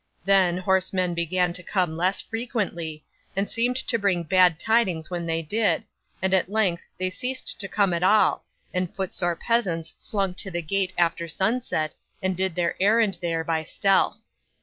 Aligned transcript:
Then, 0.25 0.57
horsemen 0.57 1.13
began 1.13 1.53
to 1.53 1.61
come 1.61 1.95
less 1.95 2.21
frequently, 2.21 3.05
and 3.35 3.47
seemed 3.47 3.75
to 3.87 3.99
bring 3.99 4.23
bad 4.23 4.57
tidings 4.57 5.11
when 5.11 5.27
they 5.27 5.43
did, 5.43 5.83
and 6.23 6.33
at 6.33 6.51
length 6.51 6.81
they 6.97 7.11
ceased 7.11 7.59
to 7.59 7.67
come 7.67 7.93
at 7.93 8.01
all, 8.01 8.43
and 8.73 8.91
footsore 8.95 9.35
peasants 9.35 9.93
slunk 9.99 10.37
to 10.37 10.49
the 10.49 10.63
gate 10.63 10.91
after 10.97 11.27
sunset, 11.27 11.95
and 12.19 12.35
did 12.35 12.55
their 12.55 12.75
errand 12.81 13.19
there, 13.21 13.43
by 13.43 13.61
stealth. 13.61 14.17